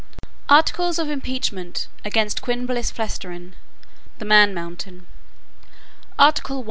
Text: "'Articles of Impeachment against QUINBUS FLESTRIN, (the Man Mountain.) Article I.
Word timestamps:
"'Articles 0.49 0.97
of 0.97 1.09
Impeachment 1.11 1.85
against 2.03 2.41
QUINBUS 2.41 2.89
FLESTRIN, 2.89 3.53
(the 4.17 4.25
Man 4.25 4.51
Mountain.) 4.51 5.05
Article 6.17 6.57
I. 6.57 6.59